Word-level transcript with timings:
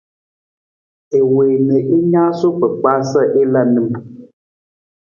I 1.19 1.21
wii 1.33 1.57
na 1.67 1.75
i 1.95 1.97
naasuu 2.11 2.53
kpakpaa 2.57 3.01
sa 3.11 3.21
i 3.41 3.43
la 3.53 3.61
nim. 3.73 3.89